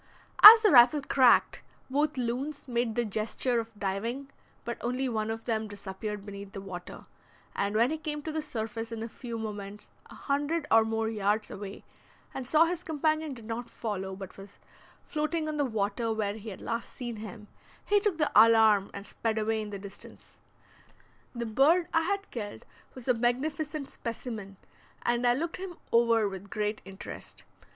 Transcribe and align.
As 0.41 0.63
the 0.63 0.71
rifle 0.71 1.03
cracked 1.03 1.61
both 1.87 2.17
loons 2.17 2.67
made 2.67 2.95
the 2.95 3.05
gesture 3.05 3.59
of 3.59 3.69
diving, 3.79 4.31
but 4.65 4.79
only 4.81 5.07
one 5.07 5.29
of 5.29 5.45
them 5.45 5.67
disappeared 5.67 6.25
beneath 6.25 6.53
the 6.53 6.59
water; 6.59 7.05
and 7.55 7.75
when 7.75 7.91
he 7.91 7.99
came 7.99 8.23
to 8.23 8.31
the 8.31 8.41
surface 8.41 8.91
in 8.91 9.03
a 9.03 9.07
few 9.07 9.37
moments, 9.37 9.89
a 10.07 10.15
hundred 10.15 10.65
or 10.71 10.83
more 10.83 11.07
yards 11.07 11.51
away, 11.51 11.83
and 12.33 12.47
saw 12.47 12.65
his 12.65 12.83
companion 12.83 13.35
did 13.35 13.45
not 13.45 13.69
follow, 13.69 14.15
but 14.15 14.39
was 14.39 14.57
floating 15.05 15.47
on 15.47 15.57
the 15.57 15.63
water 15.65 16.11
where 16.11 16.33
he 16.33 16.49
had 16.49 16.61
last 16.61 16.91
seen 16.91 17.17
him, 17.17 17.47
he 17.85 17.99
took 17.99 18.17
the 18.17 18.31
alarm 18.35 18.89
and 18.95 19.05
sped 19.05 19.37
away 19.37 19.61
in 19.61 19.69
the 19.69 19.77
distance. 19.77 20.33
The 21.35 21.45
bird 21.45 21.87
I 21.93 22.01
had 22.01 22.31
killed 22.31 22.65
was 22.95 23.07
a 23.07 23.13
magnificent 23.13 23.87
specimen, 23.87 24.57
and 25.03 25.27
I 25.27 25.35
looked 25.35 25.57
him 25.57 25.77
over 25.91 26.27
with 26.27 26.49
great 26.49 26.81
interest. 26.85 27.43